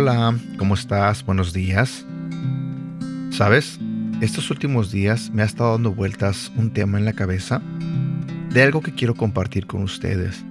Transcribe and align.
Hola, 0.00 0.38
¿cómo 0.58 0.74
estás? 0.74 1.26
Buenos 1.26 1.52
días. 1.52 2.06
¿Sabes? 3.30 3.80
Estos 4.20 4.48
últimos 4.52 4.92
días 4.92 5.30
me 5.30 5.42
ha 5.42 5.44
estado 5.44 5.72
dando 5.72 5.90
vueltas 5.90 6.52
un 6.54 6.70
tema 6.70 6.98
en 6.98 7.04
la 7.04 7.14
cabeza 7.14 7.60
de 8.50 8.62
algo 8.62 8.80
que 8.80 8.94
quiero 8.94 9.16
compartir 9.16 9.66
con 9.66 9.82
ustedes. 9.82 10.44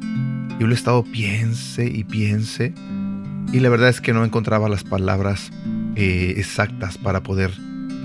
Yo 0.59 0.67
lo 0.67 0.73
he 0.73 0.75
estado 0.75 1.05
piense 1.05 1.85
y 1.85 2.03
piense 2.03 2.73
y 3.53 3.61
la 3.61 3.69
verdad 3.69 3.87
es 3.87 4.01
que 4.01 4.11
no 4.11 4.25
encontraba 4.25 4.67
las 4.67 4.83
palabras 4.83 5.49
eh, 5.95 6.33
exactas 6.35 6.97
para 6.97 7.23
poder 7.23 7.53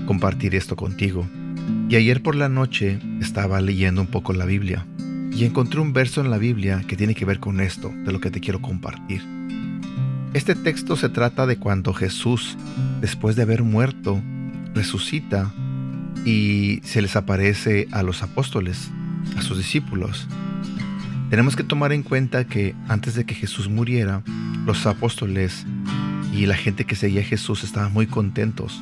compartir 0.07 0.55
esto 0.55 0.77
contigo. 0.77 1.27
Y 1.89 1.97
ayer 1.97 2.23
por 2.23 2.35
la 2.35 2.47
noche 2.47 3.01
estaba 3.19 3.59
leyendo 3.59 3.99
un 3.99 4.07
poco 4.07 4.31
la 4.31 4.45
Biblia 4.45 4.87
y 5.29 5.43
encontré 5.43 5.81
un 5.81 5.91
verso 5.91 6.21
en 6.21 6.31
la 6.31 6.37
Biblia 6.37 6.85
que 6.87 6.95
tiene 6.95 7.15
que 7.15 7.25
ver 7.25 7.41
con 7.41 7.59
esto, 7.59 7.91
de 8.05 8.13
lo 8.13 8.21
que 8.21 8.31
te 8.31 8.39
quiero 8.39 8.61
compartir. 8.61 9.21
Este 10.33 10.55
texto 10.55 10.95
se 10.95 11.09
trata 11.09 11.45
de 11.45 11.57
cuando 11.57 11.93
Jesús, 11.93 12.57
después 13.01 13.35
de 13.35 13.43
haber 13.43 13.61
muerto, 13.61 14.19
resucita 14.73 15.53
y 16.25 16.81
se 16.83 17.03
les 17.03 17.15
aparece 17.15 17.87
a 17.91 18.01
los 18.01 18.23
apóstoles, 18.23 18.89
a 19.37 19.43
sus 19.43 19.59
discípulos. 19.59 20.27
Tenemos 21.29 21.55
que 21.55 21.63
tomar 21.63 21.93
en 21.93 22.01
cuenta 22.01 22.45
que 22.45 22.73
antes 22.87 23.13
de 23.13 23.25
que 23.25 23.35
Jesús 23.35 23.69
muriera, 23.69 24.23
los 24.65 24.87
apóstoles 24.87 25.67
y 26.33 26.47
la 26.47 26.55
gente 26.55 26.85
que 26.85 26.95
seguía 26.95 27.21
a 27.21 27.25
Jesús 27.25 27.63
estaban 27.63 27.93
muy 27.93 28.07
contentos. 28.07 28.81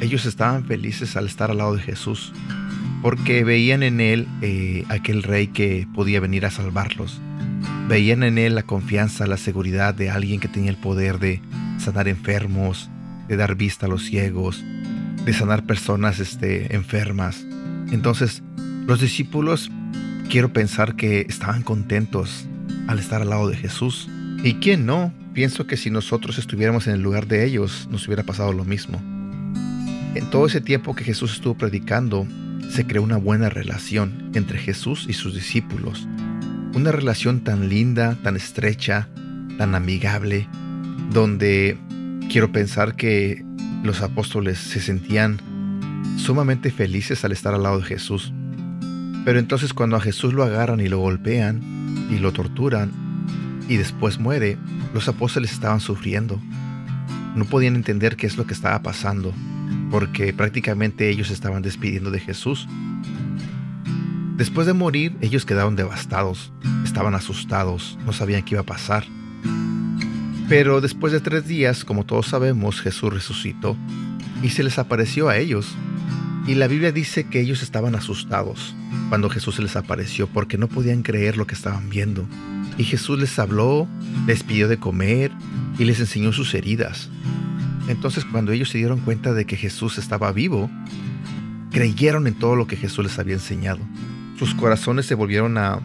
Ellos 0.00 0.24
estaban 0.24 0.66
felices 0.66 1.16
al 1.16 1.26
estar 1.26 1.50
al 1.50 1.58
lado 1.58 1.74
de 1.74 1.82
Jesús, 1.82 2.32
porque 3.02 3.42
veían 3.42 3.82
en 3.82 4.00
él 4.00 4.28
eh, 4.40 4.84
aquel 4.88 5.24
rey 5.24 5.48
que 5.48 5.88
podía 5.94 6.20
venir 6.20 6.46
a 6.46 6.52
salvarlos. 6.52 7.20
Veían 7.88 8.22
en 8.22 8.38
él 8.38 8.54
la 8.54 8.64
confianza, 8.64 9.26
la 9.26 9.36
seguridad 9.36 9.94
de 9.94 10.10
alguien 10.10 10.40
que 10.40 10.48
tenía 10.48 10.70
el 10.70 10.76
poder 10.76 11.18
de 11.18 11.40
sanar 11.78 12.08
enfermos, 12.08 12.90
de 13.28 13.36
dar 13.36 13.54
vista 13.54 13.86
a 13.86 13.88
los 13.88 14.04
ciegos, 14.04 14.64
de 15.24 15.32
sanar 15.32 15.64
personas 15.66 16.18
este, 16.18 16.74
enfermas. 16.74 17.44
Entonces, 17.90 18.42
los 18.86 19.00
discípulos, 19.00 19.70
quiero 20.28 20.52
pensar 20.52 20.96
que 20.96 21.22
estaban 21.28 21.62
contentos 21.62 22.46
al 22.88 22.98
estar 22.98 23.22
al 23.22 23.30
lado 23.30 23.48
de 23.48 23.56
Jesús. 23.56 24.08
¿Y 24.42 24.54
quién 24.54 24.86
no? 24.86 25.12
Pienso 25.34 25.66
que 25.66 25.76
si 25.76 25.90
nosotros 25.90 26.38
estuviéramos 26.38 26.86
en 26.86 26.94
el 26.94 27.02
lugar 27.02 27.26
de 27.26 27.44
ellos, 27.44 27.88
nos 27.90 28.06
hubiera 28.06 28.22
pasado 28.22 28.52
lo 28.52 28.64
mismo. 28.64 29.00
En 30.14 30.30
todo 30.30 30.46
ese 30.46 30.60
tiempo 30.60 30.94
que 30.94 31.04
Jesús 31.04 31.34
estuvo 31.34 31.54
predicando, 31.54 32.26
se 32.70 32.86
creó 32.86 33.02
una 33.02 33.16
buena 33.16 33.48
relación 33.48 34.30
entre 34.34 34.58
Jesús 34.58 35.06
y 35.08 35.12
sus 35.12 35.34
discípulos. 35.34 36.08
Una 36.76 36.92
relación 36.92 37.40
tan 37.40 37.70
linda, 37.70 38.18
tan 38.22 38.36
estrecha, 38.36 39.08
tan 39.56 39.74
amigable, 39.74 40.46
donde 41.10 41.78
quiero 42.30 42.52
pensar 42.52 42.96
que 42.96 43.42
los 43.82 44.02
apóstoles 44.02 44.58
se 44.58 44.80
sentían 44.80 45.40
sumamente 46.18 46.70
felices 46.70 47.24
al 47.24 47.32
estar 47.32 47.54
al 47.54 47.62
lado 47.62 47.78
de 47.78 47.86
Jesús. 47.86 48.30
Pero 49.24 49.38
entonces 49.38 49.72
cuando 49.72 49.96
a 49.96 50.00
Jesús 50.00 50.34
lo 50.34 50.44
agarran 50.44 50.80
y 50.80 50.88
lo 50.88 50.98
golpean 50.98 51.62
y 52.10 52.18
lo 52.18 52.34
torturan 52.34 52.92
y 53.70 53.76
después 53.76 54.18
muere, 54.18 54.58
los 54.92 55.08
apóstoles 55.08 55.52
estaban 55.52 55.80
sufriendo. 55.80 56.38
No 57.36 57.46
podían 57.46 57.76
entender 57.76 58.16
qué 58.16 58.26
es 58.26 58.36
lo 58.36 58.46
que 58.46 58.52
estaba 58.52 58.82
pasando, 58.82 59.32
porque 59.90 60.34
prácticamente 60.34 61.08
ellos 61.08 61.30
estaban 61.30 61.62
despidiendo 61.62 62.10
de 62.10 62.20
Jesús 62.20 62.68
Después 64.36 64.66
de 64.66 64.74
morir, 64.74 65.16
ellos 65.22 65.46
quedaron 65.46 65.76
devastados, 65.76 66.52
estaban 66.84 67.14
asustados, 67.14 67.98
no 68.04 68.12
sabían 68.12 68.42
qué 68.42 68.54
iba 68.54 68.60
a 68.60 68.66
pasar. 68.66 69.06
Pero 70.46 70.82
después 70.82 71.10
de 71.14 71.20
tres 71.20 71.46
días, 71.46 71.86
como 71.86 72.04
todos 72.04 72.26
sabemos, 72.26 72.82
Jesús 72.82 73.10
resucitó 73.10 73.78
y 74.42 74.50
se 74.50 74.62
les 74.62 74.78
apareció 74.78 75.30
a 75.30 75.38
ellos. 75.38 75.74
Y 76.46 76.54
la 76.54 76.66
Biblia 76.66 76.92
dice 76.92 77.24
que 77.24 77.40
ellos 77.40 77.62
estaban 77.62 77.94
asustados 77.94 78.74
cuando 79.08 79.30
Jesús 79.30 79.54
se 79.54 79.62
les 79.62 79.74
apareció 79.74 80.26
porque 80.26 80.58
no 80.58 80.68
podían 80.68 81.02
creer 81.02 81.38
lo 81.38 81.46
que 81.46 81.54
estaban 81.54 81.88
viendo. 81.88 82.26
Y 82.76 82.84
Jesús 82.84 83.18
les 83.18 83.38
habló, 83.38 83.88
les 84.26 84.42
pidió 84.42 84.68
de 84.68 84.76
comer 84.76 85.32
y 85.78 85.86
les 85.86 85.98
enseñó 85.98 86.34
sus 86.34 86.52
heridas. 86.52 87.08
Entonces 87.88 88.26
cuando 88.26 88.52
ellos 88.52 88.68
se 88.68 88.76
dieron 88.76 89.00
cuenta 89.00 89.32
de 89.32 89.46
que 89.46 89.56
Jesús 89.56 89.96
estaba 89.96 90.30
vivo, 90.30 90.70
creyeron 91.70 92.26
en 92.26 92.34
todo 92.34 92.54
lo 92.54 92.66
que 92.66 92.76
Jesús 92.76 93.02
les 93.02 93.18
había 93.18 93.34
enseñado 93.34 93.80
sus 94.38 94.54
corazones 94.54 95.06
se 95.06 95.14
volvieron 95.14 95.58
a 95.58 95.80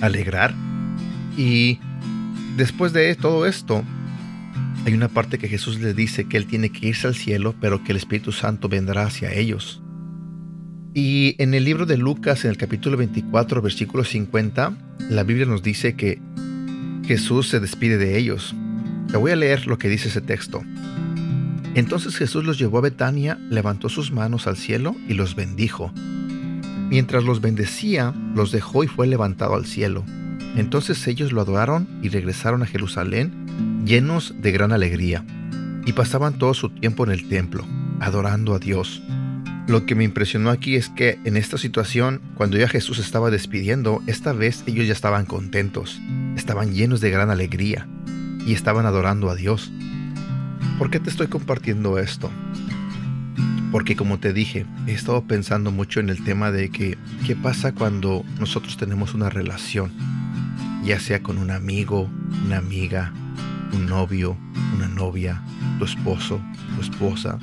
alegrar. 0.00 0.54
Y 1.36 1.78
después 2.56 2.92
de 2.92 3.14
todo 3.14 3.46
esto, 3.46 3.84
hay 4.84 4.94
una 4.94 5.08
parte 5.08 5.38
que 5.38 5.48
Jesús 5.48 5.80
les 5.80 5.96
dice 5.96 6.26
que 6.28 6.36
Él 6.36 6.46
tiene 6.46 6.70
que 6.70 6.88
irse 6.88 7.06
al 7.06 7.14
cielo, 7.14 7.54
pero 7.60 7.82
que 7.82 7.92
el 7.92 7.98
Espíritu 7.98 8.32
Santo 8.32 8.68
vendrá 8.68 9.04
hacia 9.04 9.32
ellos. 9.32 9.82
Y 10.94 11.34
en 11.38 11.52
el 11.54 11.64
libro 11.64 11.84
de 11.84 11.98
Lucas, 11.98 12.44
en 12.44 12.52
el 12.52 12.56
capítulo 12.56 12.96
24, 12.96 13.60
versículo 13.60 14.04
50, 14.04 14.76
la 15.10 15.24
Biblia 15.24 15.44
nos 15.44 15.62
dice 15.62 15.94
que 15.94 16.20
Jesús 17.04 17.48
se 17.48 17.60
despide 17.60 17.98
de 17.98 18.16
ellos. 18.16 18.54
Te 19.10 19.16
voy 19.18 19.32
a 19.32 19.36
leer 19.36 19.66
lo 19.66 19.76
que 19.76 19.88
dice 19.88 20.08
ese 20.08 20.20
texto. 20.20 20.62
Entonces 21.74 22.16
Jesús 22.16 22.44
los 22.44 22.58
llevó 22.58 22.78
a 22.78 22.82
Betania, 22.82 23.38
levantó 23.50 23.90
sus 23.90 24.10
manos 24.10 24.46
al 24.46 24.56
cielo 24.56 24.96
y 25.06 25.12
los 25.12 25.34
bendijo. 25.34 25.92
Mientras 26.88 27.24
los 27.24 27.40
bendecía, 27.40 28.14
los 28.34 28.52
dejó 28.52 28.84
y 28.84 28.86
fue 28.86 29.06
levantado 29.06 29.54
al 29.54 29.66
cielo. 29.66 30.04
Entonces 30.56 31.06
ellos 31.06 31.32
lo 31.32 31.40
adoraron 31.40 31.88
y 32.02 32.08
regresaron 32.08 32.62
a 32.62 32.66
Jerusalén 32.66 33.46
llenos 33.84 34.34
de 34.38 34.52
gran 34.52 34.72
alegría, 34.72 35.24
y 35.86 35.92
pasaban 35.92 36.38
todo 36.38 36.52
su 36.52 36.68
tiempo 36.70 37.04
en 37.04 37.12
el 37.12 37.28
templo, 37.28 37.64
adorando 38.00 38.54
a 38.54 38.58
Dios. 38.58 39.02
Lo 39.68 39.86
que 39.86 39.94
me 39.94 40.04
impresionó 40.04 40.50
aquí 40.50 40.76
es 40.76 40.88
que 40.88 41.18
en 41.24 41.36
esta 41.36 41.58
situación, 41.58 42.20
cuando 42.34 42.56
ya 42.56 42.68
Jesús 42.68 42.98
estaba 42.98 43.30
despidiendo, 43.30 44.02
esta 44.06 44.32
vez 44.32 44.62
ellos 44.66 44.86
ya 44.86 44.92
estaban 44.92 45.26
contentos, 45.26 46.00
estaban 46.36 46.72
llenos 46.72 47.00
de 47.00 47.10
gran 47.10 47.30
alegría 47.30 47.88
y 48.46 48.52
estaban 48.52 48.86
adorando 48.86 49.30
a 49.30 49.34
Dios. 49.34 49.72
¿Por 50.78 50.90
qué 50.90 51.00
te 51.00 51.10
estoy 51.10 51.28
compartiendo 51.28 51.98
esto? 51.98 52.30
Porque 53.76 53.94
como 53.94 54.18
te 54.18 54.32
dije, 54.32 54.64
he 54.86 54.92
estado 54.92 55.24
pensando 55.24 55.70
mucho 55.70 56.00
en 56.00 56.08
el 56.08 56.24
tema 56.24 56.50
de 56.50 56.70
que 56.70 56.96
qué 57.26 57.36
pasa 57.36 57.74
cuando 57.74 58.24
nosotros 58.40 58.78
tenemos 58.78 59.12
una 59.12 59.28
relación, 59.28 59.92
ya 60.82 60.98
sea 60.98 61.22
con 61.22 61.36
un 61.36 61.50
amigo, 61.50 62.10
una 62.46 62.56
amiga, 62.56 63.12
un 63.74 63.84
novio, 63.84 64.38
una 64.74 64.88
novia, 64.88 65.42
tu 65.78 65.84
esposo, 65.84 66.40
tu 66.74 66.80
esposa, 66.80 67.38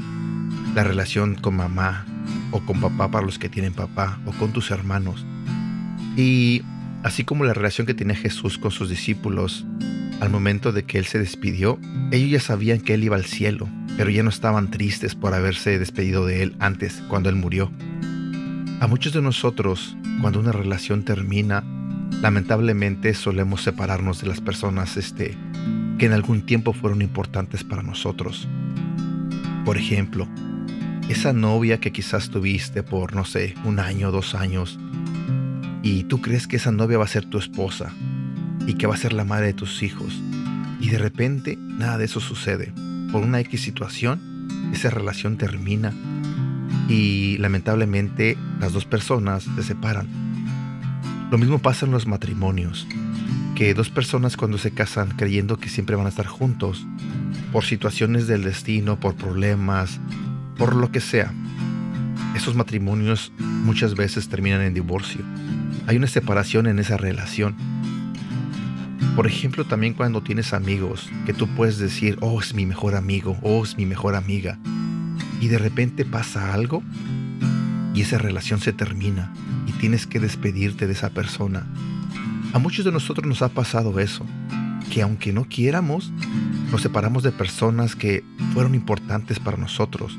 la 0.74 0.84
relación 0.84 1.36
con 1.36 1.58
mamá 1.58 2.04
o 2.50 2.62
con 2.62 2.82
papá 2.82 3.12
para 3.12 3.28
los 3.28 3.38
que 3.38 3.48
tienen 3.48 3.74
papá 3.74 4.20
o 4.26 4.32
con 4.32 4.54
tus 4.54 4.72
hermanos. 4.72 5.24
Y 6.18 6.64
así 7.04 7.24
como 7.24 7.44
la 7.44 7.54
relación 7.54 7.86
que 7.86 7.94
tenía 7.94 8.16
Jesús 8.16 8.58
con 8.58 8.72
sus 8.72 8.90
discípulos 8.90 9.68
al 10.20 10.32
momento 10.32 10.72
de 10.72 10.82
que 10.82 10.98
Él 10.98 11.06
se 11.06 11.20
despidió, 11.20 11.78
ellos 12.12 12.32
ya 12.32 12.40
sabían 12.40 12.82
que 12.82 12.96
Él 12.96 13.04
iba 13.04 13.18
al 13.18 13.26
cielo 13.26 13.70
pero 13.98 14.10
ya 14.10 14.24
no 14.24 14.30
estaban 14.30 14.72
tristes 14.72 15.16
por 15.16 15.34
haberse 15.34 15.78
despedido 15.80 16.26
de 16.26 16.44
él 16.44 16.56
antes, 16.60 17.04
cuando 17.08 17.30
él 17.30 17.36
murió. 17.36 17.72
A 18.80 18.88
muchos 18.88 19.14
de 19.14 19.22
nosotros, 19.22 19.96
cuando 20.22 20.40
una 20.40 20.52
relación 20.52 21.04
termina, 21.04 21.64
lamentablemente 22.22 23.14
solemos 23.14 23.62
separarnos 23.62 24.22
de 24.22 24.28
las 24.28 24.42
personas 24.42 24.98
este, 24.98 25.38
que 25.98 26.06
en 26.06 26.14
algún 26.14 26.46
tiempo 26.46 26.74
fueron 26.74 27.02
importantes 27.02 27.64
para 27.64 27.84
nosotros. 27.84 28.48
Por 29.64 29.78
ejemplo, 29.78 30.28
esa 31.10 31.34
novia 31.34 31.80
que 31.80 31.92
quizás 31.92 32.30
tuviste 32.30 32.84
por, 32.84 33.16
no 33.16 33.26
sé, 33.26 33.56
un 33.64 33.80
año, 33.80 34.12
dos 34.12 34.36
años, 34.36 34.80
y 35.84 36.06
tú 36.06 36.22
crees 36.22 36.48
que 36.48 36.56
esa 36.56 36.72
novia 36.72 36.98
va 36.98 37.06
a 37.06 37.10
ser 37.10 37.26
tu 37.26 37.38
esposa 37.38 37.94
y 38.66 38.76
que 38.76 38.88
va 38.88 38.96
a 38.96 38.98
ser 38.98 39.14
la 39.14 39.26
madre 39.26 39.48
de 39.48 39.54
tus 39.54 39.84
hijos, 39.84 40.20
y 40.80 40.90
de 40.90 40.98
repente 40.98 41.58
nada 41.58 41.98
de 41.98 42.06
eso 42.06 42.20
sucede 42.20 42.74
por 43.14 43.22
una 43.22 43.40
X 43.42 43.62
situación, 43.62 44.20
esa 44.74 44.90
relación 44.90 45.38
termina 45.38 45.94
y 46.90 47.38
lamentablemente 47.38 48.40
las 48.60 48.74
dos 48.74 48.86
personas 48.86 49.48
se 49.56 49.62
separan. 49.62 50.08
Lo 51.30 51.38
mismo 51.38 51.60
pasa 51.60 51.86
en 51.86 51.92
los 51.92 52.08
matrimonios, 52.08 52.88
que 53.56 53.76
dos 53.76 53.92
personas 53.92 54.36
cuando 54.36 54.58
se 54.58 54.72
casan 54.72 55.12
creyendo 55.16 55.58
que 55.58 55.70
siempre 55.70 55.96
van 55.96 56.08
a 56.08 56.10
estar 56.10 56.26
juntos, 56.26 56.88
por 57.52 57.64
situaciones 57.64 58.26
del 58.26 58.44
destino, 58.44 59.00
por 59.00 59.14
problemas, 59.14 60.00
por 60.58 60.76
lo 60.76 60.92
que 60.92 61.00
sea, 61.00 61.32
esos 62.36 62.56
matrimonios 62.56 63.32
muchas 63.38 63.94
veces 63.94 64.28
terminan 64.28 64.62
en 64.62 64.74
divorcio. 64.74 65.22
Hay 65.86 65.98
una 65.98 66.08
separación 66.08 66.66
en 66.66 66.80
esa 66.80 66.98
relación 66.98 67.56
por 69.16 69.28
ejemplo, 69.28 69.66
también 69.66 69.94
cuando 69.94 70.24
tienes 70.24 70.54
amigos 70.54 71.10
que 71.26 71.34
tú 71.34 71.48
puedes 71.48 71.78
decir, 71.78 72.18
oh, 72.22 72.42
es 72.42 72.56
mi 72.56 72.66
mejor 72.66 72.96
amigo, 72.96 73.38
oh, 73.44 73.64
es 73.64 73.78
mi 73.78 73.86
mejor 73.86 74.16
amiga, 74.16 74.58
y 75.40 75.50
de 75.50 75.60
repente 75.60 76.04
pasa 76.04 76.54
algo 76.54 76.82
y 77.94 78.02
esa 78.02 78.18
relación 78.18 78.60
se 78.60 78.74
termina 78.74 79.32
y 79.68 79.72
tienes 79.74 80.08
que 80.08 80.20
despedirte 80.20 80.88
de 80.88 80.94
esa 80.94 81.12
persona. 81.12 81.68
A 82.54 82.60
muchos 82.60 82.86
de 82.86 82.92
nosotros 82.92 83.28
nos 83.28 83.44
ha 83.44 83.50
pasado 83.50 84.00
eso, 84.00 84.26
que 84.92 85.04
aunque 85.04 85.32
no 85.32 85.46
quiéramos, 85.46 86.12
nos 86.72 86.82
separamos 86.82 87.22
de 87.22 87.32
personas 87.32 87.96
que 87.96 88.24
fueron 88.54 88.74
importantes 88.74 89.40
para 89.40 89.58
nosotros, 89.58 90.18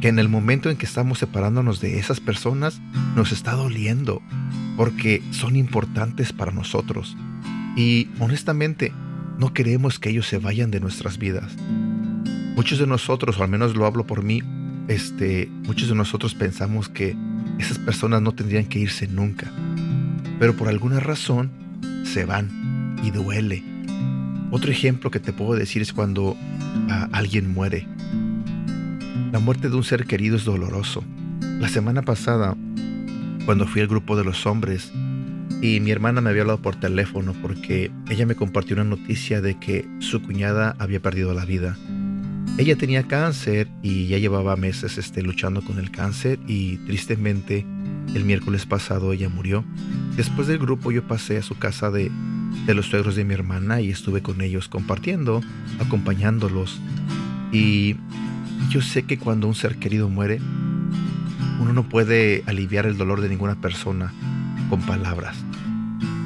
que 0.00 0.08
en 0.08 0.18
el 0.18 0.30
momento 0.30 0.70
en 0.70 0.78
que 0.78 0.86
estamos 0.86 1.18
separándonos 1.18 1.80
de 1.80 1.98
esas 1.98 2.20
personas 2.20 2.80
nos 3.16 3.32
está 3.32 3.52
doliendo, 3.52 4.22
porque 4.78 5.22
son 5.30 5.56
importantes 5.56 6.32
para 6.32 6.52
nosotros. 6.52 7.16
Y 7.76 8.08
honestamente, 8.20 8.92
no 9.38 9.52
queremos 9.52 9.98
que 9.98 10.10
ellos 10.10 10.26
se 10.26 10.38
vayan 10.38 10.70
de 10.70 10.80
nuestras 10.80 11.18
vidas. 11.18 11.56
Muchos 12.56 12.78
de 12.78 12.86
nosotros, 12.86 13.38
o 13.38 13.42
al 13.42 13.48
menos 13.48 13.74
lo 13.74 13.84
hablo 13.84 14.06
por 14.06 14.22
mí, 14.22 14.42
este, 14.86 15.48
muchos 15.66 15.88
de 15.88 15.94
nosotros 15.94 16.34
pensamos 16.34 16.88
que 16.88 17.16
esas 17.58 17.78
personas 17.78 18.22
no 18.22 18.32
tendrían 18.32 18.66
que 18.66 18.78
irse 18.78 19.08
nunca. 19.08 19.50
Pero 20.38 20.54
por 20.54 20.68
alguna 20.68 21.00
razón 21.00 21.50
se 22.04 22.24
van 22.24 22.96
y 23.02 23.10
duele. 23.10 23.64
Otro 24.50 24.70
ejemplo 24.70 25.10
que 25.10 25.20
te 25.20 25.32
puedo 25.32 25.54
decir 25.54 25.82
es 25.82 25.92
cuando 25.92 26.36
ah, 26.88 27.08
alguien 27.12 27.52
muere. 27.52 27.88
La 29.32 29.40
muerte 29.40 29.68
de 29.68 29.74
un 29.74 29.82
ser 29.82 30.06
querido 30.06 30.36
es 30.36 30.44
doloroso. 30.44 31.02
La 31.40 31.68
semana 31.68 32.02
pasada, 32.02 32.56
cuando 33.46 33.66
fui 33.66 33.80
al 33.80 33.88
grupo 33.88 34.16
de 34.16 34.24
los 34.24 34.46
hombres, 34.46 34.92
y 35.60 35.80
mi 35.80 35.90
hermana 35.90 36.20
me 36.20 36.30
había 36.30 36.42
hablado 36.42 36.60
por 36.60 36.76
teléfono 36.76 37.34
porque 37.40 37.90
ella 38.08 38.26
me 38.26 38.34
compartió 38.34 38.74
una 38.74 38.84
noticia 38.84 39.40
de 39.40 39.58
que 39.58 39.88
su 39.98 40.22
cuñada 40.22 40.76
había 40.78 41.00
perdido 41.00 41.32
la 41.34 41.44
vida. 41.44 41.76
Ella 42.58 42.76
tenía 42.76 43.08
cáncer 43.08 43.68
y 43.82 44.06
ya 44.06 44.18
llevaba 44.18 44.56
meses 44.56 44.98
este, 44.98 45.22
luchando 45.22 45.62
con 45.62 45.78
el 45.78 45.90
cáncer 45.90 46.38
y 46.46 46.76
tristemente 46.78 47.66
el 48.14 48.24
miércoles 48.24 48.66
pasado 48.66 49.12
ella 49.12 49.28
murió. 49.28 49.64
Después 50.16 50.46
del 50.46 50.58
grupo 50.58 50.92
yo 50.92 51.06
pasé 51.06 51.38
a 51.38 51.42
su 51.42 51.58
casa 51.58 51.90
de, 51.90 52.10
de 52.66 52.74
los 52.74 52.86
suegros 52.86 53.16
de 53.16 53.24
mi 53.24 53.34
hermana 53.34 53.80
y 53.80 53.90
estuve 53.90 54.22
con 54.22 54.40
ellos 54.40 54.68
compartiendo, 54.68 55.40
acompañándolos. 55.80 56.80
Y 57.50 57.96
yo 58.70 58.82
sé 58.82 59.04
que 59.04 59.18
cuando 59.18 59.48
un 59.48 59.54
ser 59.54 59.76
querido 59.76 60.08
muere, 60.08 60.40
uno 61.60 61.72
no 61.72 61.88
puede 61.88 62.44
aliviar 62.46 62.86
el 62.86 62.96
dolor 62.96 63.20
de 63.20 63.28
ninguna 63.28 63.60
persona 63.60 64.12
con 64.68 64.80
palabras. 64.82 65.36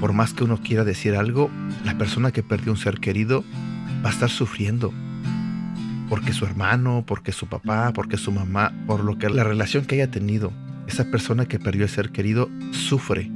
Por 0.00 0.12
más 0.12 0.32
que 0.32 0.44
uno 0.44 0.60
quiera 0.62 0.84
decir 0.84 1.16
algo, 1.16 1.50
la 1.84 1.98
persona 1.98 2.30
que 2.30 2.42
perdió 2.42 2.72
un 2.72 2.78
ser 2.78 3.00
querido 3.00 3.44
va 4.04 4.10
a 4.10 4.12
estar 4.12 4.30
sufriendo. 4.30 4.92
Porque 6.08 6.32
su 6.32 6.44
hermano, 6.44 7.04
porque 7.06 7.32
su 7.32 7.46
papá, 7.46 7.92
porque 7.92 8.16
su 8.16 8.32
mamá, 8.32 8.72
por 8.86 9.04
lo 9.04 9.18
que 9.18 9.28
la 9.28 9.44
relación 9.44 9.84
que 9.84 9.96
haya 9.96 10.10
tenido, 10.10 10.52
esa 10.86 11.04
persona 11.10 11.46
que 11.46 11.58
perdió 11.58 11.84
el 11.84 11.90
ser 11.90 12.10
querido 12.10 12.48
sufre. 12.70 13.30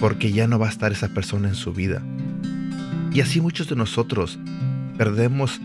Porque 0.00 0.32
ya 0.32 0.48
no 0.48 0.58
va 0.58 0.66
a 0.66 0.70
estar 0.70 0.90
esa 0.92 1.08
persona 1.08 1.48
en 1.48 1.54
su 1.54 1.72
vida. 1.72 2.02
Y 3.12 3.20
así 3.20 3.40
muchos 3.40 3.68
de 3.68 3.76
nosotros 3.76 4.38
perdemos 4.96 5.60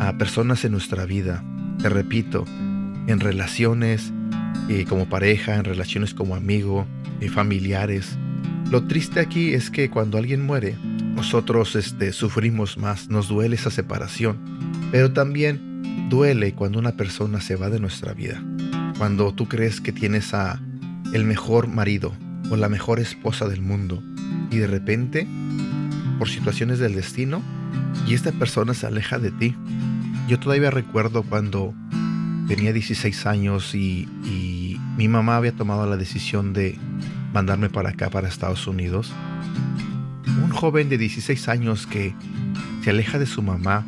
a 0.00 0.18
personas 0.18 0.64
en 0.64 0.72
nuestra 0.72 1.04
vida. 1.06 1.42
Te 1.80 1.88
repito, 1.88 2.44
en 3.06 3.20
relaciones 3.20 4.12
eh, 4.68 4.84
como 4.88 5.08
pareja, 5.08 5.56
en 5.56 5.64
relaciones 5.64 6.14
como 6.14 6.34
amigo, 6.34 6.86
eh, 7.20 7.28
familiares, 7.28 8.16
lo 8.70 8.84
triste 8.84 9.20
aquí 9.20 9.54
es 9.54 9.70
que 9.70 9.88
cuando 9.88 10.18
alguien 10.18 10.44
muere, 10.44 10.76
nosotros 11.14 11.74
este, 11.74 12.12
sufrimos 12.12 12.76
más, 12.76 13.08
nos 13.08 13.28
duele 13.28 13.56
esa 13.56 13.70
separación, 13.70 14.38
pero 14.92 15.10
también 15.12 16.08
duele 16.10 16.52
cuando 16.52 16.78
una 16.78 16.92
persona 16.92 17.40
se 17.40 17.56
va 17.56 17.70
de 17.70 17.80
nuestra 17.80 18.12
vida. 18.12 18.42
Cuando 18.98 19.32
tú 19.32 19.48
crees 19.48 19.80
que 19.80 19.92
tienes 19.92 20.34
a 20.34 20.60
el 21.14 21.24
mejor 21.24 21.68
marido 21.68 22.12
o 22.50 22.56
la 22.56 22.68
mejor 22.68 23.00
esposa 23.00 23.48
del 23.48 23.62
mundo 23.62 24.02
y 24.50 24.58
de 24.58 24.66
repente, 24.66 25.26
por 26.18 26.28
situaciones 26.28 26.78
del 26.78 26.94
destino, 26.94 27.42
y 28.06 28.12
esta 28.12 28.32
persona 28.32 28.74
se 28.74 28.86
aleja 28.86 29.18
de 29.18 29.30
ti. 29.30 29.54
Yo 30.28 30.38
todavía 30.38 30.70
recuerdo 30.70 31.22
cuando 31.22 31.74
tenía 32.48 32.72
16 32.72 33.26
años 33.26 33.74
y, 33.74 34.08
mi 34.96 35.06
mamá 35.06 35.36
había 35.36 35.52
tomado 35.52 35.86
la 35.86 35.96
decisión 35.96 36.52
de 36.52 36.76
mandarme 37.32 37.70
para 37.70 37.90
acá, 37.90 38.10
para 38.10 38.26
Estados 38.26 38.66
Unidos. 38.66 39.12
Un 40.42 40.50
joven 40.50 40.88
de 40.88 40.98
16 40.98 41.48
años 41.48 41.86
que 41.86 42.16
se 42.82 42.90
aleja 42.90 43.20
de 43.20 43.26
su 43.26 43.40
mamá, 43.40 43.86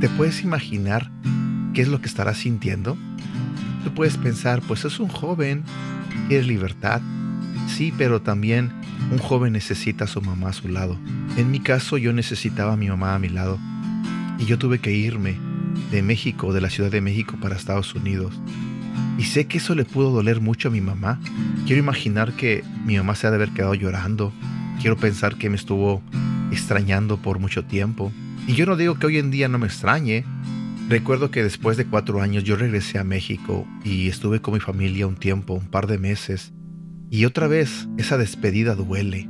¿te 0.00 0.08
puedes 0.08 0.42
imaginar 0.42 1.12
qué 1.72 1.82
es 1.82 1.88
lo 1.88 2.00
que 2.00 2.08
estará 2.08 2.34
sintiendo? 2.34 2.96
Tú 3.84 3.94
puedes 3.94 4.16
pensar, 4.16 4.60
pues 4.62 4.84
es 4.84 4.98
un 4.98 5.08
joven, 5.08 5.62
quiere 6.26 6.44
libertad. 6.44 7.00
Sí, 7.68 7.94
pero 7.96 8.20
también 8.20 8.72
un 9.12 9.18
joven 9.18 9.52
necesita 9.52 10.04
a 10.04 10.08
su 10.08 10.20
mamá 10.20 10.48
a 10.48 10.52
su 10.52 10.66
lado. 10.66 10.98
En 11.36 11.52
mi 11.52 11.60
caso 11.60 11.96
yo 11.96 12.12
necesitaba 12.12 12.72
a 12.72 12.76
mi 12.76 12.88
mamá 12.88 13.14
a 13.14 13.20
mi 13.20 13.28
lado 13.28 13.60
y 14.40 14.46
yo 14.46 14.58
tuve 14.58 14.80
que 14.80 14.90
irme 14.90 15.53
de 15.90 16.02
México, 16.02 16.52
de 16.52 16.60
la 16.60 16.70
Ciudad 16.70 16.90
de 16.90 17.00
México 17.00 17.36
para 17.40 17.56
Estados 17.56 17.94
Unidos. 17.94 18.40
Y 19.18 19.24
sé 19.24 19.46
que 19.46 19.58
eso 19.58 19.74
le 19.74 19.84
pudo 19.84 20.10
doler 20.10 20.40
mucho 20.40 20.68
a 20.68 20.70
mi 20.70 20.80
mamá. 20.80 21.20
Quiero 21.66 21.80
imaginar 21.80 22.32
que 22.32 22.64
mi 22.84 22.96
mamá 22.96 23.14
se 23.14 23.26
ha 23.26 23.30
de 23.30 23.36
haber 23.36 23.50
quedado 23.50 23.74
llorando. 23.74 24.32
Quiero 24.80 24.96
pensar 24.96 25.36
que 25.36 25.50
me 25.50 25.56
estuvo 25.56 26.02
extrañando 26.50 27.18
por 27.18 27.38
mucho 27.38 27.64
tiempo. 27.64 28.12
Y 28.46 28.54
yo 28.54 28.66
no 28.66 28.76
digo 28.76 28.98
que 28.98 29.06
hoy 29.06 29.18
en 29.18 29.30
día 29.30 29.48
no 29.48 29.58
me 29.58 29.66
extrañe. 29.66 30.24
Recuerdo 30.88 31.30
que 31.30 31.42
después 31.42 31.76
de 31.76 31.86
cuatro 31.86 32.20
años 32.20 32.44
yo 32.44 32.56
regresé 32.56 32.98
a 32.98 33.04
México 33.04 33.66
y 33.84 34.08
estuve 34.08 34.40
con 34.40 34.54
mi 34.54 34.60
familia 34.60 35.06
un 35.06 35.16
tiempo, 35.16 35.54
un 35.54 35.68
par 35.68 35.86
de 35.86 35.98
meses. 35.98 36.52
Y 37.10 37.24
otra 37.24 37.46
vez 37.46 37.88
esa 37.96 38.18
despedida 38.18 38.74
duele. 38.74 39.28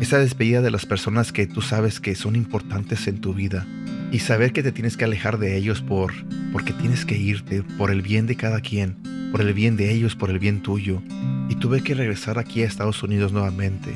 Esa 0.00 0.18
despedida 0.18 0.62
de 0.62 0.70
las 0.70 0.86
personas 0.86 1.32
que 1.32 1.46
tú 1.46 1.60
sabes 1.60 2.00
que 2.00 2.14
son 2.14 2.34
importantes 2.34 3.06
en 3.06 3.20
tu 3.20 3.34
vida. 3.34 3.66
Y 4.10 4.20
saber 4.20 4.52
que 4.52 4.62
te 4.62 4.72
tienes 4.72 4.96
que 4.96 5.04
alejar 5.04 5.38
de 5.38 5.56
ellos 5.56 5.82
por 5.82 6.12
porque 6.52 6.72
tienes 6.72 7.04
que 7.04 7.16
irte 7.16 7.62
por 7.76 7.90
el 7.90 8.02
bien 8.02 8.26
de 8.26 8.36
cada 8.36 8.60
quien 8.60 8.96
por 9.30 9.40
el 9.42 9.52
bien 9.52 9.76
de 9.76 9.92
ellos, 9.92 10.16
por 10.16 10.30
el 10.30 10.38
bien 10.38 10.62
tuyo, 10.62 11.02
y 11.48 11.54
tuve 11.56 11.82
que 11.82 11.94
regresar 11.94 12.38
aquí 12.38 12.62
a 12.62 12.66
Estados 12.66 13.02
Unidos 13.02 13.32
nuevamente. 13.32 13.94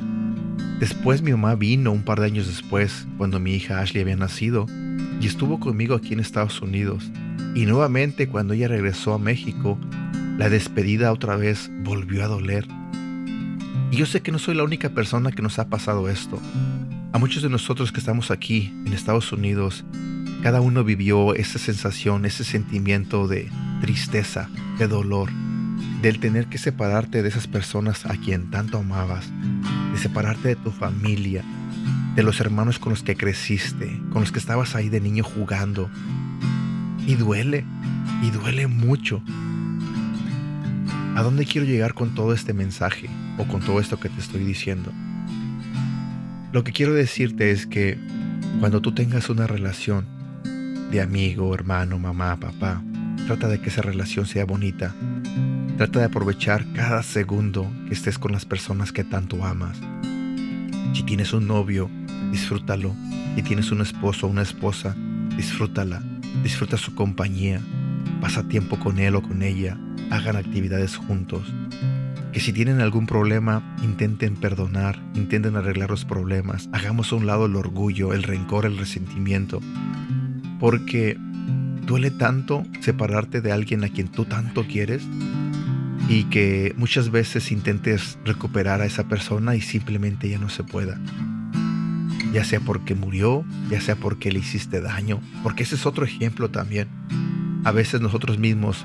Después 0.79 1.23
mi 1.23 1.31
mamá 1.31 1.55
vino 1.55 1.93
un 1.93 2.03
par 2.03 2.21
de 2.21 2.27
años 2.27 2.47
después, 2.47 3.07
cuando 3.17 3.41
mi 3.41 3.55
hija 3.55 3.81
Ashley 3.81 4.03
había 4.03 4.17
nacido, 4.17 4.67
y 5.21 5.27
estuvo 5.27 5.61
conmigo 5.61 5.95
aquí 5.95 6.13
en 6.13 6.21
Estados 6.21 6.61
Unidos. 6.61 7.11
Y 7.55 7.67
nuevamente 7.67 8.29
cuando 8.29 8.55
ella 8.55 8.69
regresó 8.69 9.15
a 9.15 9.19
México, 9.19 9.79
la 10.39 10.49
despedida 10.49 11.13
otra 11.13 11.37
vez 11.37 11.71
volvió 11.83 12.25
a 12.25 12.29
doler. 12.29 12.67
Y 13.91 13.97
yo 13.97 14.07
sé 14.07 14.23
que 14.23 14.33
no 14.33 14.39
soy 14.39 14.55
la 14.55 14.65
única 14.65 14.91
persona 14.91 15.33
que 15.33 15.43
nos 15.43 15.59
ha 15.59 15.69
pasado 15.69 16.09
esto. 16.09 16.41
A 17.13 17.19
muchos 17.19 17.43
de 17.43 17.51
nosotros 17.51 17.93
que 17.93 18.01
estamos 18.01 18.31
aquí 18.31 18.73
en 18.87 18.95
Estados 18.95 19.33
Unidos, 19.33 19.85
cada 20.43 20.63
uno 20.63 20.83
vivió 20.83 21.35
esa 21.35 21.59
sensación, 21.59 22.25
ese 22.25 22.43
sentimiento 22.43 23.29
de 23.29 23.51
tristeza, 23.83 24.49
de 24.79 24.89
dolor, 24.89 25.29
del 26.01 26.19
tener 26.21 26.47
que 26.47 26.57
separarte 26.57 27.23
de 27.23 27.29
esas 27.29 27.47
personas 27.47 28.07
a 28.07 28.17
quien 28.17 28.51
tanto 28.51 28.79
amabas, 28.79 29.31
de 29.93 29.99
separarte 29.99 30.49
de 30.49 30.57
tu 30.57 30.71
familia, 30.71 31.45
de 32.17 32.23
los 32.23 32.41
hermanos 32.41 32.79
con 32.79 32.91
los 32.91 33.03
que 33.03 33.15
creciste, 33.15 34.01
con 34.11 34.23
los 34.23 34.33
que 34.33 34.39
estabas 34.39 34.75
ahí 34.75 34.89
de 34.89 35.03
niño 35.03 35.23
jugando. 35.23 35.91
Y 37.07 37.17
duele, 37.17 37.67
y 38.23 38.31
duele 38.31 38.69
mucho. 38.69 39.23
¿A 41.15 41.23
dónde 41.23 41.45
quiero 41.45 41.67
llegar 41.67 41.93
con 41.93 42.15
todo 42.15 42.33
este 42.33 42.55
mensaje 42.55 43.11
o 43.37 43.47
con 43.47 43.61
todo 43.61 43.81
esto 43.81 44.01
que 44.01 44.09
te 44.09 44.19
estoy 44.19 44.45
diciendo? 44.45 44.91
Lo 46.53 46.65
que 46.65 46.73
quiero 46.73 46.95
decirte 46.95 47.51
es 47.51 47.67
que 47.67 47.99
cuando 48.61 48.81
tú 48.81 48.95
tengas 48.95 49.29
una 49.31 49.47
relación 49.47 50.07
de 50.91 51.01
amigo, 51.01 51.55
hermano, 51.55 51.99
mamá, 51.99 52.39
papá, 52.39 52.83
Trata 53.27 53.47
de 53.47 53.61
que 53.61 53.69
esa 53.69 53.83
relación 53.83 54.27
sea 54.27 54.45
bonita. 54.45 54.95
Trata 55.77 56.01
de 56.01 56.05
aprovechar 56.07 56.67
cada 56.73 57.03
segundo 57.03 57.71
que 57.87 57.95
estés 57.95 58.19
con 58.19 58.33
las 58.33 58.45
personas 58.45 58.91
que 58.91 59.05
tanto 59.05 59.45
amas. 59.45 59.79
Si 60.93 61.03
tienes 61.05 61.33
un 61.33 61.47
novio, 61.47 61.89
disfrútalo. 62.33 62.95
Si 63.37 63.43
tienes 63.43 63.71
un 63.71 63.81
esposo 63.81 64.27
o 64.27 64.31
una 64.31 64.43
esposa, 64.43 64.97
disfrútala. 65.37 66.03
Disfruta 66.43 66.77
su 66.77 66.95
compañía. 66.95 67.61
Pasa 68.21 68.43
tiempo 68.49 68.79
con 68.79 68.99
él 68.99 69.15
o 69.15 69.23
con 69.23 69.43
ella. 69.43 69.79
Hagan 70.11 70.37
actividades 70.37 70.97
juntos. 70.97 71.51
Que 72.33 72.41
si 72.41 72.53
tienen 72.53 72.81
algún 72.81 73.07
problema, 73.07 73.77
intenten 73.83 74.37
perdonar, 74.37 74.99
intenten 75.15 75.57
arreglar 75.57 75.91
los 75.91 76.07
problemas. 76.07 76.69
Hagamos 76.73 77.13
a 77.13 77.17
un 77.17 77.27
lado 77.27 77.45
el 77.45 77.57
orgullo, 77.57 78.15
el 78.15 78.23
rencor, 78.23 78.65
el 78.65 78.79
resentimiento. 78.79 79.61
Porque 80.59 81.19
duele 81.87 82.11
tanto 82.11 82.65
separarte 82.81 83.43
de 83.43 83.53
alguien 83.53 83.85
a 83.85 83.89
quien 83.89 84.09
tú 84.09 84.25
tanto 84.25 84.67
quieres 84.67 85.03
y 86.09 86.25
que 86.25 86.75
muchas 86.77 87.11
veces 87.11 87.53
intentes 87.53 88.19
recuperar 88.25 88.81
a 88.81 88.87
esa 88.87 89.05
persona 89.05 89.55
y 89.55 89.61
simplemente 89.61 90.29
ya 90.29 90.39
no 90.39 90.49
se 90.49 90.65
pueda. 90.65 90.99
Ya 92.33 92.45
sea 92.45 92.61
porque 92.61 92.95
murió, 92.95 93.45
ya 93.71 93.81
sea 93.81 93.97
porque 93.97 94.33
le 94.33 94.39
hiciste 94.39 94.81
daño, 94.81 95.21
porque 95.43 95.65
ese 95.65 95.75
es 95.75 95.85
otro 95.85 96.05
ejemplo 96.05 96.51
también. 96.51 96.89
A 97.65 97.73
veces 97.73 98.01
nosotros 98.01 98.39
mismos 98.39 98.85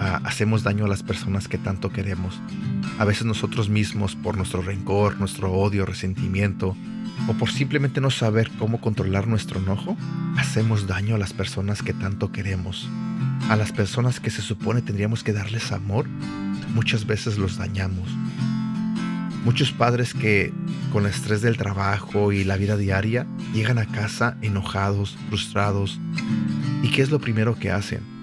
ah, 0.00 0.20
hacemos 0.24 0.62
daño 0.62 0.84
a 0.84 0.88
las 0.88 1.02
personas 1.02 1.48
que 1.48 1.58
tanto 1.58 1.90
queremos. 1.90 2.40
A 2.98 3.04
veces 3.04 3.24
nosotros 3.24 3.68
mismos 3.68 4.16
por 4.16 4.36
nuestro 4.36 4.60
rencor, 4.60 5.18
nuestro 5.20 5.52
odio, 5.52 5.86
resentimiento, 5.86 6.76
o 7.28 7.32
por 7.34 7.50
simplemente 7.50 8.00
no 8.00 8.10
saber 8.10 8.50
cómo 8.58 8.80
controlar 8.80 9.28
nuestro 9.28 9.60
enojo, 9.60 9.96
hacemos 10.36 10.88
daño 10.88 11.14
a 11.14 11.18
las 11.18 11.32
personas 11.32 11.82
que 11.82 11.92
tanto 11.92 12.32
queremos. 12.32 12.88
A 13.48 13.56
las 13.56 13.70
personas 13.70 14.18
que 14.18 14.30
se 14.30 14.42
supone 14.42 14.82
tendríamos 14.82 15.22
que 15.22 15.32
darles 15.32 15.70
amor, 15.70 16.08
muchas 16.74 17.06
veces 17.06 17.38
los 17.38 17.56
dañamos. 17.56 18.08
Muchos 19.44 19.70
padres 19.70 20.12
que 20.12 20.52
con 20.92 21.04
el 21.04 21.10
estrés 21.10 21.40
del 21.40 21.56
trabajo 21.56 22.32
y 22.32 22.42
la 22.42 22.56
vida 22.56 22.76
diaria 22.76 23.28
llegan 23.54 23.78
a 23.78 23.86
casa 23.86 24.36
enojados, 24.42 25.16
frustrados. 25.28 26.00
¿Y 26.82 26.90
qué 26.90 27.02
es 27.02 27.10
lo 27.10 27.20
primero 27.20 27.56
que 27.56 27.70
hacen? 27.70 28.17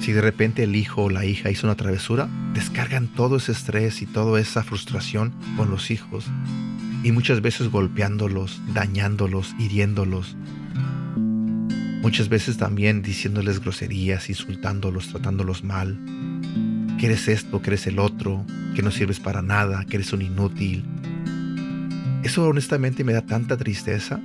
Si 0.00 0.12
de 0.12 0.20
repente 0.20 0.62
el 0.62 0.76
hijo 0.76 1.04
o 1.04 1.10
la 1.10 1.24
hija 1.24 1.50
hizo 1.50 1.66
una 1.66 1.76
travesura, 1.76 2.28
descargan 2.54 3.08
todo 3.08 3.36
ese 3.36 3.52
estrés 3.52 4.00
y 4.02 4.06
toda 4.06 4.40
esa 4.40 4.62
frustración 4.62 5.32
con 5.56 5.70
los 5.70 5.90
hijos. 5.90 6.26
Y 7.02 7.12
muchas 7.12 7.40
veces 7.40 7.68
golpeándolos, 7.68 8.60
dañándolos, 8.72 9.54
hiriéndolos. 9.58 10.36
Muchas 12.02 12.28
veces 12.28 12.56
también 12.56 13.02
diciéndoles 13.02 13.60
groserías, 13.60 14.30
insultándolos, 14.30 15.08
tratándolos 15.08 15.64
mal. 15.64 15.98
Que 16.98 17.06
eres 17.06 17.28
esto, 17.28 17.60
que 17.60 17.70
eres 17.70 17.86
el 17.86 17.98
otro, 17.98 18.44
que 18.74 18.82
no 18.82 18.90
sirves 18.90 19.20
para 19.20 19.42
nada, 19.42 19.84
que 19.84 19.96
eres 19.96 20.12
un 20.12 20.22
inútil. 20.22 20.84
Eso 22.22 22.46
honestamente 22.46 23.04
me 23.04 23.12
da 23.12 23.22
tanta 23.22 23.56
tristeza 23.56 24.20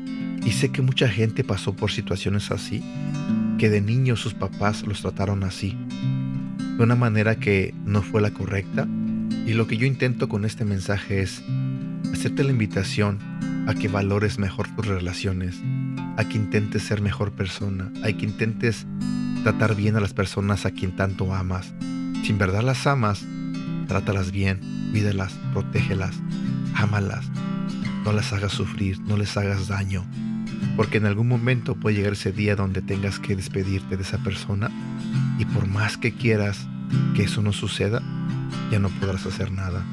y 0.45 0.51
sé 0.51 0.71
que 0.71 0.81
mucha 0.81 1.07
gente 1.07 1.43
pasó 1.43 1.73
por 1.73 1.91
situaciones 1.91 2.51
así, 2.51 2.83
que 3.63 3.69
de 3.69 3.79
niños 3.79 4.19
sus 4.19 4.33
papás 4.33 4.85
los 4.85 5.03
trataron 5.03 5.45
así, 5.45 5.77
de 6.75 6.83
una 6.83 6.97
manera 6.97 7.35
que 7.37 7.73
no 7.85 8.01
fue 8.01 8.19
la 8.19 8.31
correcta. 8.31 8.85
Y 9.47 9.53
lo 9.53 9.67
que 9.67 9.77
yo 9.77 9.85
intento 9.85 10.27
con 10.27 10.43
este 10.43 10.65
mensaje 10.65 11.21
es 11.21 11.41
hacerte 12.11 12.43
la 12.43 12.49
invitación 12.49 13.19
a 13.65 13.73
que 13.73 13.87
valores 13.87 14.37
mejor 14.37 14.67
tus 14.75 14.87
relaciones, 14.87 15.61
a 16.17 16.27
que 16.27 16.35
intentes 16.35 16.83
ser 16.83 16.99
mejor 16.99 17.31
persona, 17.31 17.89
a 18.03 18.11
que 18.11 18.25
intentes 18.25 18.85
tratar 19.43 19.75
bien 19.75 19.95
a 19.95 20.01
las 20.01 20.13
personas 20.13 20.65
a 20.65 20.71
quien 20.71 20.93
tanto 20.97 21.33
amas. 21.33 21.73
Si 22.21 22.33
en 22.33 22.39
verdad 22.39 22.63
las 22.63 22.85
amas, 22.85 23.25
Trátalas 23.87 24.31
bien, 24.31 24.59
cuídalas, 24.91 25.33
protégelas, 25.53 26.15
ámalas. 26.75 27.25
No 28.03 28.11
las 28.11 28.33
hagas 28.33 28.51
sufrir, 28.51 28.99
no 28.99 29.15
les 29.15 29.37
hagas 29.37 29.69
daño. 29.69 30.05
Porque 30.75 30.97
en 30.97 31.05
algún 31.05 31.27
momento 31.27 31.75
puede 31.75 31.97
llegar 31.97 32.13
ese 32.13 32.31
día 32.31 32.55
donde 32.55 32.81
tengas 32.81 33.19
que 33.19 33.35
despedirte 33.35 33.95
de 33.95 34.03
esa 34.03 34.17
persona 34.17 34.71
y 35.37 35.45
por 35.45 35.67
más 35.67 35.97
que 35.97 36.13
quieras 36.13 36.67
que 37.15 37.23
eso 37.23 37.41
no 37.41 37.53
suceda, 37.53 38.01
ya 38.71 38.79
no 38.79 38.89
podrás 38.89 39.25
hacer 39.25 39.51
nada. 39.51 39.83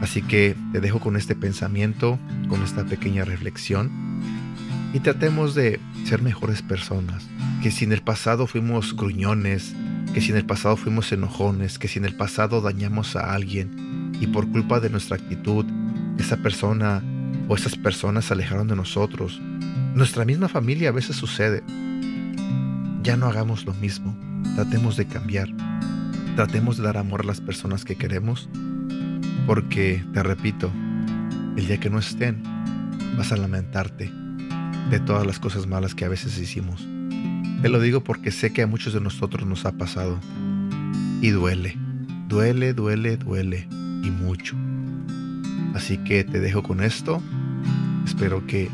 Así 0.00 0.22
que 0.22 0.56
te 0.72 0.80
dejo 0.80 1.00
con 1.00 1.16
este 1.16 1.34
pensamiento, 1.34 2.18
con 2.48 2.62
esta 2.62 2.84
pequeña 2.84 3.24
reflexión 3.24 3.90
y 4.92 5.00
tratemos 5.00 5.54
de 5.54 5.80
ser 6.04 6.22
mejores 6.22 6.62
personas. 6.62 7.28
Que 7.62 7.70
si 7.70 7.84
en 7.84 7.92
el 7.92 8.02
pasado 8.02 8.46
fuimos 8.46 8.96
gruñones, 8.96 9.74
que 10.14 10.20
si 10.20 10.30
en 10.30 10.38
el 10.38 10.46
pasado 10.46 10.76
fuimos 10.76 11.12
enojones, 11.12 11.78
que 11.78 11.88
si 11.88 11.98
en 11.98 12.06
el 12.06 12.16
pasado 12.16 12.60
dañamos 12.60 13.14
a 13.16 13.34
alguien 13.34 14.12
y 14.20 14.26
por 14.26 14.50
culpa 14.50 14.80
de 14.80 14.90
nuestra 14.90 15.16
actitud, 15.16 15.66
esa 16.18 16.38
persona 16.38 17.02
o 17.50 17.56
esas 17.56 17.74
personas 17.74 18.26
se 18.26 18.34
alejaron 18.34 18.68
de 18.68 18.76
nosotros. 18.76 19.40
Nuestra 19.92 20.24
misma 20.24 20.48
familia 20.48 20.90
a 20.90 20.92
veces 20.92 21.16
sucede. 21.16 21.64
Ya 23.02 23.16
no 23.16 23.26
hagamos 23.26 23.64
lo 23.64 23.74
mismo, 23.74 24.16
tratemos 24.54 24.96
de 24.96 25.06
cambiar, 25.06 25.48
tratemos 26.36 26.76
de 26.76 26.84
dar 26.84 26.96
amor 26.96 27.22
a 27.22 27.24
las 27.24 27.40
personas 27.40 27.84
que 27.84 27.96
queremos, 27.96 28.48
porque, 29.48 30.04
te 30.14 30.22
repito, 30.22 30.70
el 31.56 31.66
día 31.66 31.80
que 31.80 31.90
no 31.90 31.98
estén, 31.98 32.40
vas 33.16 33.32
a 33.32 33.36
lamentarte 33.36 34.12
de 34.88 35.00
todas 35.00 35.26
las 35.26 35.40
cosas 35.40 35.66
malas 35.66 35.96
que 35.96 36.04
a 36.04 36.08
veces 36.08 36.38
hicimos. 36.38 36.86
Te 37.62 37.68
lo 37.68 37.80
digo 37.80 38.04
porque 38.04 38.30
sé 38.30 38.52
que 38.52 38.62
a 38.62 38.68
muchos 38.68 38.94
de 38.94 39.00
nosotros 39.00 39.44
nos 39.44 39.66
ha 39.66 39.72
pasado. 39.72 40.20
Y 41.20 41.30
duele, 41.30 41.76
duele, 42.28 42.74
duele, 42.74 43.16
duele. 43.16 43.66
Y 44.04 44.10
mucho. 44.10 44.56
Así 45.74 45.98
que 45.98 46.22
te 46.22 46.38
dejo 46.38 46.62
con 46.62 46.80
esto. 46.80 47.20
Espero 48.20 48.46
que 48.46 48.68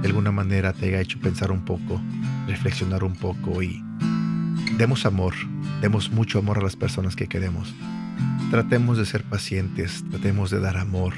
de 0.00 0.06
alguna 0.06 0.30
manera 0.30 0.72
te 0.72 0.86
haya 0.86 1.00
hecho 1.00 1.18
pensar 1.18 1.50
un 1.50 1.64
poco, 1.64 2.00
reflexionar 2.46 3.02
un 3.02 3.16
poco 3.16 3.60
y 3.60 3.82
demos 4.78 5.06
amor, 5.06 5.34
demos 5.80 6.12
mucho 6.12 6.38
amor 6.38 6.58
a 6.58 6.62
las 6.62 6.76
personas 6.76 7.16
que 7.16 7.26
queremos. 7.26 7.74
Tratemos 8.52 8.98
de 8.98 9.04
ser 9.04 9.24
pacientes, 9.24 10.04
tratemos 10.08 10.52
de 10.52 10.60
dar 10.60 10.76
amor, 10.76 11.14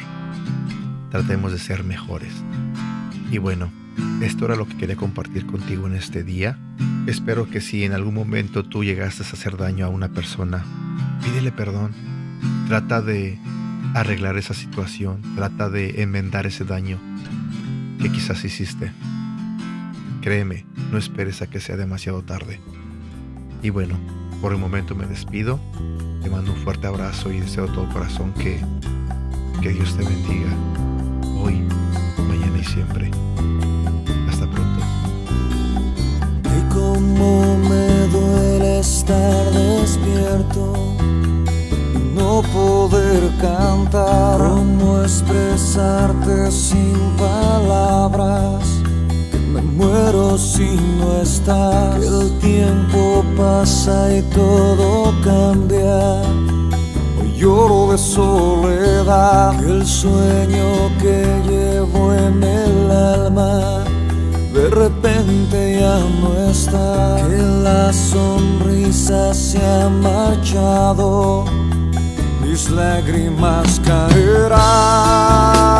tratemos 1.10 1.52
de 1.52 1.58
ser 1.58 1.84
mejores. 1.84 2.32
Y 3.30 3.36
bueno, 3.36 3.70
esto 4.22 4.46
era 4.46 4.56
lo 4.56 4.66
que 4.66 4.78
quería 4.78 4.96
compartir 4.96 5.44
contigo 5.44 5.86
en 5.86 5.92
este 5.92 6.24
día. 6.24 6.58
Espero 7.06 7.50
que 7.50 7.60
si 7.60 7.84
en 7.84 7.92
algún 7.92 8.14
momento 8.14 8.64
tú 8.64 8.82
llegaste 8.82 9.24
a 9.24 9.26
hacer 9.26 9.58
daño 9.58 9.84
a 9.84 9.90
una 9.90 10.08
persona, 10.08 10.64
pídele 11.22 11.52
perdón. 11.52 11.92
Trata 12.66 13.02
de 13.02 13.38
arreglar 13.92 14.38
esa 14.38 14.54
situación, 14.54 15.20
trata 15.36 15.68
de 15.68 16.00
enmendar 16.00 16.46
ese 16.46 16.64
daño 16.64 16.98
que 18.00 18.10
quizás 18.10 18.44
hiciste. 18.44 18.92
Créeme, 20.20 20.64
no 20.90 20.98
esperes 20.98 21.42
a 21.42 21.46
que 21.48 21.60
sea 21.60 21.76
demasiado 21.76 22.22
tarde. 22.22 22.60
Y 23.62 23.70
bueno, 23.70 23.98
por 24.40 24.52
el 24.52 24.58
momento 24.58 24.94
me 24.94 25.06
despido. 25.06 25.60
Te 26.22 26.30
mando 26.30 26.52
un 26.52 26.58
fuerte 26.58 26.86
abrazo 26.86 27.32
y 27.32 27.40
deseo 27.40 27.66
de 27.66 27.74
todo 27.74 27.88
corazón 27.90 28.32
que, 28.34 28.58
que 29.60 29.70
Dios 29.70 29.96
te 29.96 30.04
bendiga 30.04 30.50
hoy, 31.36 31.62
mañana 32.28 32.58
y 32.58 32.64
siempre. 32.64 33.10
Cómo 36.74 37.56
me 37.58 38.08
duele 38.08 38.80
estar 38.80 39.50
despierto 39.52 40.93
no 42.24 42.42
poder 42.58 43.22
cantar. 43.38 44.38
Cómo 44.38 45.02
expresarte 45.02 46.50
sin 46.50 46.96
palabras. 47.18 48.64
Que 49.30 49.38
me 49.38 49.62
muero 49.78 50.38
si 50.38 50.70
no 50.98 51.08
estás. 51.20 52.00
Que 52.00 52.06
el 52.06 52.38
tiempo 52.38 53.24
pasa 53.36 53.96
y 54.18 54.22
todo 54.40 55.12
cambia. 55.22 56.22
Hoy 57.18 57.30
lloro 57.36 57.92
de 57.92 57.98
soledad. 57.98 59.52
El 59.62 59.84
sueño 59.86 60.68
que 61.02 61.18
llevo 61.48 62.14
en 62.14 62.42
el 62.42 62.90
alma 62.90 63.84
de 64.54 64.70
repente 64.70 65.80
ya 65.80 65.98
no 66.20 66.48
está, 66.48 67.16
que 67.28 67.42
la 67.42 67.92
sonrisa 67.92 69.34
se 69.34 69.58
ha 69.58 69.88
marchado, 69.88 71.44
lágrimas 72.68 73.78
caerão. 73.78 75.73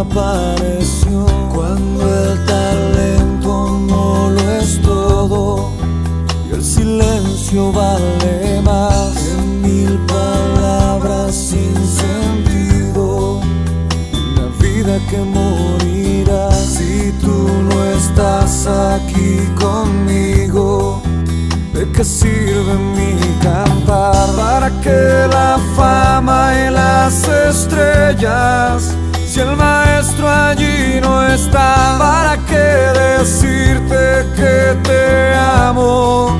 apareció. 0.00 1.26
Cuando 1.54 2.04
el 2.04 2.44
talento 2.44 3.78
no 3.88 4.30
lo 4.30 4.50
es 4.58 4.80
todo 4.80 5.70
y 6.48 6.54
el 6.54 6.64
silencio 6.64 7.72
vale 7.72 8.60
más 8.62 9.14
que 9.14 9.42
mil 9.68 9.98
palabras 10.06 11.34
sin 11.34 11.74
sentido. 11.74 13.40
Una 13.40 14.46
vida 14.60 14.98
que 15.10 15.18
morirá 15.18 16.50
si 16.52 17.12
tú 17.20 17.48
no 17.68 17.84
estás 17.84 18.66
aquí 18.66 19.40
conmigo. 19.60 21.02
¿De 21.72 21.90
qué 21.92 22.04
sirve 22.04 22.74
mi 22.96 23.16
cantar? 23.42 24.28
Para 24.36 24.70
que 24.80 25.28
la 25.30 25.58
fama 25.76 26.52
y 26.66 26.70
las 26.70 27.28
estrellas 27.28 28.97
rostro 30.18 30.28
allí 30.28 31.00
no 31.00 31.26
está. 31.26 31.96
¿Para 31.98 32.36
qué 32.46 32.56
decirte 32.56 34.26
que 34.36 34.76
te 34.82 35.34
amo? 35.34 36.38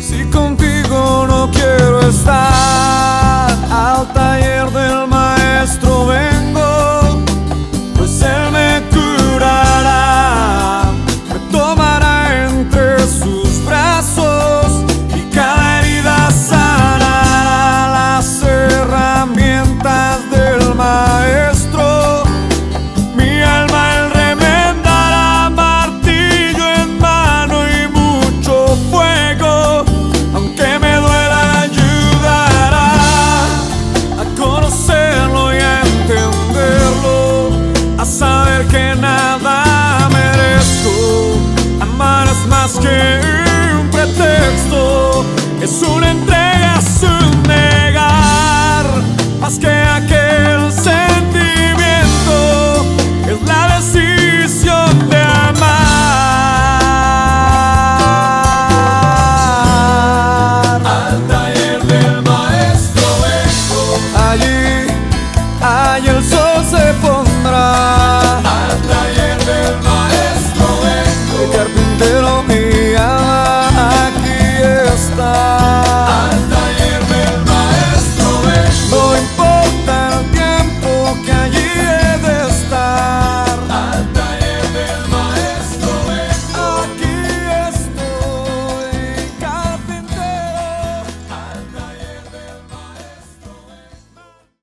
Si 0.00 0.24
contigo 0.30 1.26
no 1.28 1.50
quiero 1.50 2.00
estar 2.00 3.50
al 3.70 4.12
taller 4.12 4.70
del 4.70 5.06
mar. 5.08 5.19